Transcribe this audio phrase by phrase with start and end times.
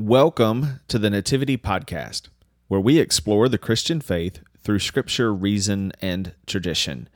[0.00, 2.28] Welcome to the Nativity Podcast,
[2.68, 7.08] where we explore the Christian faith through scripture, reason, and tradition.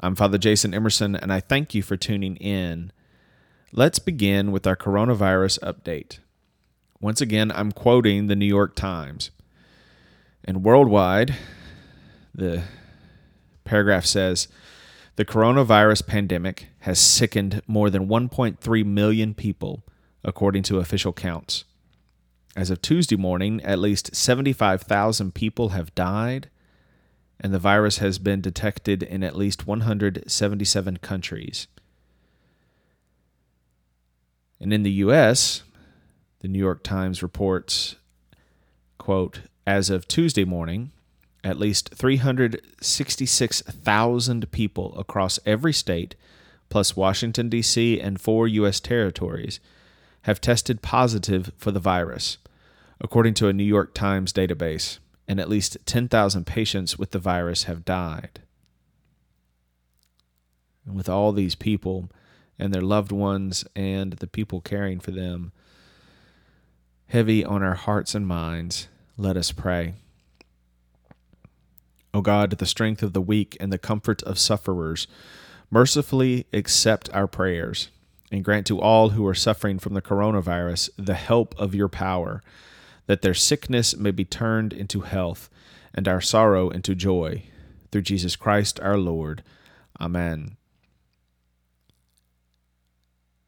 [0.00, 2.92] I'm Father Jason Emerson, and I thank you for tuning in.
[3.72, 6.18] Let's begin with our coronavirus update.
[7.00, 9.30] Once again, I'm quoting the New York Times.
[10.44, 11.34] And worldwide,
[12.34, 12.64] the
[13.64, 14.46] paragraph says
[15.16, 19.84] the coronavirus pandemic has sickened more than 1.3 million people,
[20.22, 21.64] according to official counts.
[22.56, 26.50] As of Tuesday morning, at least 75,000 people have died,
[27.38, 31.66] and the virus has been detected in at least 177 countries.
[34.60, 35.62] And in the U.S.,
[36.40, 37.94] the New York Times reports,
[38.98, 40.90] quote, as of Tuesday morning,
[41.44, 46.16] at least 366,000 people across every state,
[46.68, 48.80] plus Washington, D.C., and four U.S.
[48.80, 49.60] territories,
[50.22, 52.38] have tested positive for the virus,
[53.00, 57.64] according to a New York Times database, and at least 10,000 patients with the virus
[57.64, 58.40] have died.
[60.84, 62.10] And with all these people
[62.58, 65.52] and their loved ones and the people caring for them
[67.06, 69.94] heavy on our hearts and minds, let us pray.
[72.12, 75.06] O God, the strength of the weak and the comfort of sufferers,
[75.70, 77.88] mercifully accept our prayers
[78.30, 82.42] and grant to all who are suffering from the coronavirus the help of your power,
[83.06, 85.50] that their sickness may be turned into health
[85.94, 87.42] and our sorrow into joy.
[87.90, 89.42] Through Jesus Christ our Lord.
[90.00, 90.56] Amen.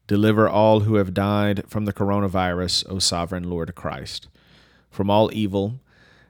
[0.05, 4.27] Deliver all who have died from the coronavirus, O sovereign Lord Christ,
[4.91, 5.79] from all evil,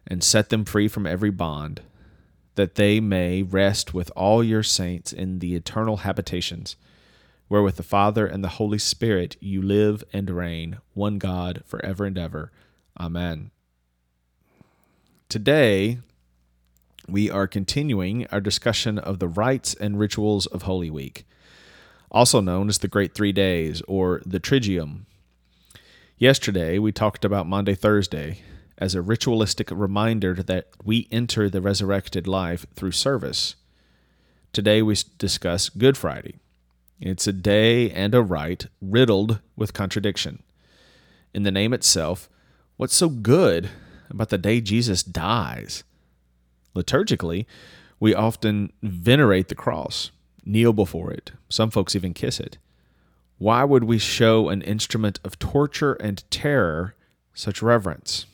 [0.06, 1.82] and set them free from every bond,
[2.54, 6.76] that they may rest with all your saints in the eternal habitations
[7.54, 12.04] where with the Father and the Holy Spirit you live and reign, one God, forever
[12.04, 12.52] and ever.
[13.00, 13.52] Amen.
[15.30, 16.00] Today,
[17.08, 21.28] we are continuing our discussion of the rites and rituals of Holy Week,
[22.10, 25.06] also known as the Great Three Days or the Triduum.
[26.18, 28.40] Yesterday, we talked about Maundy Thursday
[28.80, 33.54] as a ritualistic reminder that we enter the resurrected life through service.
[34.54, 36.40] Today, we discuss Good Friday
[37.10, 40.42] it's a day and a rite riddled with contradiction.
[41.34, 42.30] In the name itself,
[42.78, 43.70] what's so good
[44.10, 45.84] about the day Jesus dies?
[46.76, 47.46] Liturgically,
[48.00, 50.12] we often venerate the cross,
[50.46, 51.32] kneel before it.
[51.50, 52.58] Some folks even kiss it.
[53.38, 56.96] Why would we show an instrument of torture and terror
[57.34, 58.26] such reverence?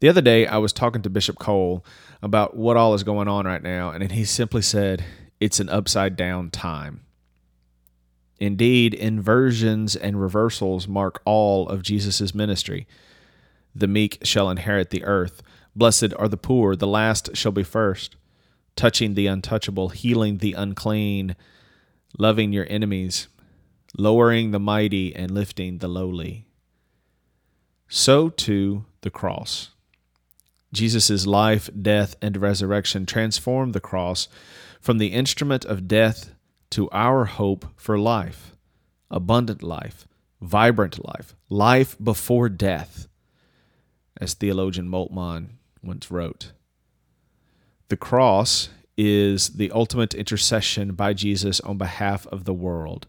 [0.00, 1.84] The other day, I was talking to Bishop Cole
[2.22, 5.04] about what all is going on right now, and he simply said,
[5.44, 7.02] it's an upside down time.
[8.38, 12.86] Indeed, inversions and reversals mark all of Jesus' ministry.
[13.74, 15.42] The meek shall inherit the earth.
[15.76, 18.16] Blessed are the poor, the last shall be first.
[18.74, 21.36] Touching the untouchable, healing the unclean,
[22.18, 23.28] loving your enemies,
[23.98, 26.46] lowering the mighty, and lifting the lowly.
[27.86, 29.72] So too the cross.
[30.74, 34.28] Jesus' life, death, and resurrection transformed the cross
[34.80, 36.34] from the instrument of death
[36.70, 38.54] to our hope for life,
[39.10, 40.06] abundant life,
[40.42, 43.08] vibrant life, life before death,
[44.20, 45.50] as theologian Moltmann
[45.82, 46.52] once wrote.
[47.88, 53.06] The cross is the ultimate intercession by Jesus on behalf of the world.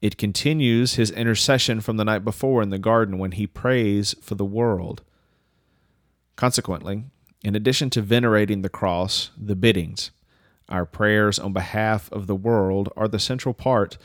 [0.00, 4.34] It continues his intercession from the night before in the garden when he prays for
[4.34, 5.02] the world.
[6.36, 7.04] Consequently,
[7.42, 10.10] in addition to venerating the cross, the biddings,
[10.68, 13.98] our prayers on behalf of the world are the central part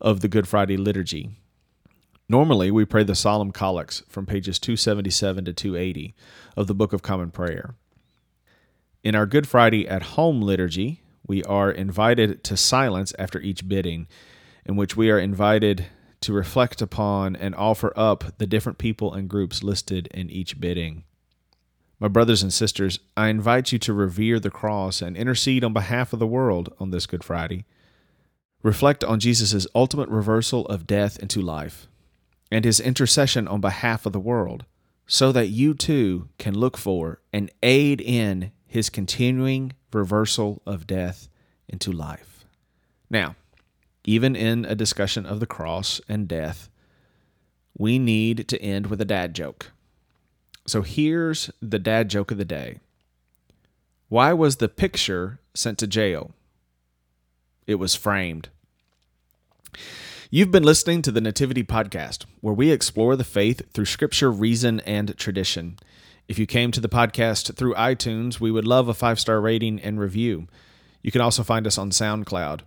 [0.00, 1.30] of the Good Friday liturgy.
[2.28, 6.14] Normally, we pray the solemn collects from pages 277 to 280
[6.56, 7.74] of the Book of Common Prayer.
[9.02, 14.08] In our Good Friday at Home liturgy, we are invited to silence after each bidding,
[14.64, 15.86] in which we are invited
[16.20, 21.04] to reflect upon and offer up the different people and groups listed in each bidding.
[22.00, 26.12] My brothers and sisters, I invite you to revere the cross and intercede on behalf
[26.12, 27.64] of the world on this Good Friday.
[28.62, 31.88] Reflect on Jesus' ultimate reversal of death into life
[32.52, 34.64] and his intercession on behalf of the world,
[35.06, 41.28] so that you too can look for and aid in his continuing reversal of death
[41.68, 42.44] into life.
[43.10, 43.36] Now,
[44.04, 46.70] even in a discussion of the cross and death,
[47.76, 49.72] we need to end with a dad joke.
[50.68, 52.80] So here's the dad joke of the day.
[54.10, 56.32] Why was the picture sent to jail?
[57.66, 58.50] It was framed.
[60.30, 64.80] You've been listening to the Nativity Podcast, where we explore the faith through scripture, reason,
[64.80, 65.78] and tradition.
[66.28, 69.80] If you came to the podcast through iTunes, we would love a five star rating
[69.80, 70.48] and review.
[71.00, 72.60] You can also find us on SoundCloud.